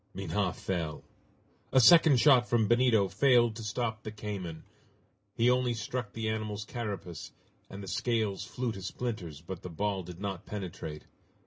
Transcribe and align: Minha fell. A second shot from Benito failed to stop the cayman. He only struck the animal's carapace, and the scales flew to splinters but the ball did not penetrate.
Minha 0.15 0.51
fell. 0.53 1.03
A 1.71 1.79
second 1.79 2.19
shot 2.19 2.49
from 2.49 2.67
Benito 2.67 3.07
failed 3.07 3.55
to 3.55 3.63
stop 3.63 4.01
the 4.01 4.09
cayman. 4.09 4.63
He 5.35 5.47
only 5.47 5.75
struck 5.75 6.13
the 6.13 6.27
animal's 6.27 6.65
carapace, 6.65 7.33
and 7.69 7.83
the 7.83 7.87
scales 7.87 8.43
flew 8.43 8.71
to 8.71 8.81
splinters 8.81 9.41
but 9.41 9.61
the 9.61 9.69
ball 9.69 10.01
did 10.01 10.19
not 10.19 10.47
penetrate. 10.47 11.05